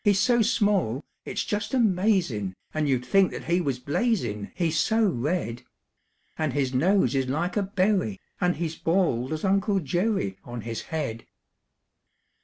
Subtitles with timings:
[0.03, 4.79] "]He's so small, it's just amazin', And you 'd think that he was blazin', He's
[4.79, 5.61] so red;
[6.39, 10.81] And his nose is like a berry, And he's bald as Uncle Jerry On his
[10.87, 11.27] head.